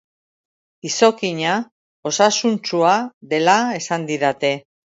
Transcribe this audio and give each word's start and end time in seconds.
Izokina 0.89 1.51
osasuntsua 2.13 2.97
dela 3.35 3.59
esan 3.83 4.13
didate. 4.13 4.55